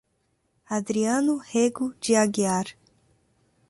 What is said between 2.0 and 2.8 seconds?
de Aguiar